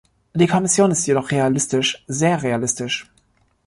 Die 0.33 0.47
Kommission 0.47 0.89
ist 0.89 1.05
jedoch 1.05 1.29
realistisch, 1.29 2.03
sehr 2.07 2.41
realistisch. 2.41 3.07